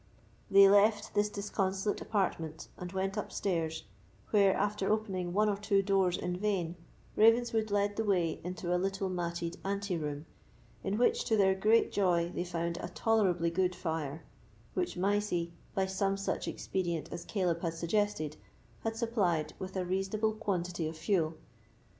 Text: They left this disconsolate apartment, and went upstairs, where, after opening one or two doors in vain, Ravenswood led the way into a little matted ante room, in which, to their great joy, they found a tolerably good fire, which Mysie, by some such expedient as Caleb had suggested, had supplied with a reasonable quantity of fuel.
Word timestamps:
They 0.49 0.67
left 0.67 1.13
this 1.13 1.29
disconsolate 1.29 2.01
apartment, 2.01 2.69
and 2.75 2.91
went 2.91 3.17
upstairs, 3.17 3.83
where, 4.31 4.55
after 4.55 4.91
opening 4.91 5.31
one 5.31 5.47
or 5.47 5.57
two 5.57 5.83
doors 5.83 6.17
in 6.17 6.37
vain, 6.37 6.75
Ravenswood 7.15 7.69
led 7.69 7.95
the 7.97 8.03
way 8.03 8.41
into 8.43 8.75
a 8.75 8.81
little 8.81 9.09
matted 9.09 9.57
ante 9.63 9.95
room, 9.99 10.25
in 10.83 10.97
which, 10.97 11.23
to 11.25 11.37
their 11.37 11.53
great 11.53 11.91
joy, 11.91 12.31
they 12.33 12.43
found 12.43 12.79
a 12.81 12.89
tolerably 12.89 13.51
good 13.51 13.75
fire, 13.75 14.23
which 14.73 14.97
Mysie, 14.97 15.53
by 15.75 15.85
some 15.85 16.17
such 16.17 16.47
expedient 16.47 17.13
as 17.13 17.23
Caleb 17.23 17.61
had 17.61 17.75
suggested, 17.75 18.37
had 18.79 18.97
supplied 18.97 19.53
with 19.59 19.75
a 19.77 19.85
reasonable 19.85 20.33
quantity 20.33 20.87
of 20.87 20.97
fuel. 20.97 21.35